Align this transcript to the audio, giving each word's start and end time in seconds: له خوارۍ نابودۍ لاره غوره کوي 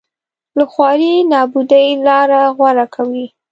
له 0.57 0.63
خوارۍ 0.71 1.13
نابودۍ 1.31 1.87
لاره 2.05 2.41
غوره 2.55 2.85
کوي 2.95 3.25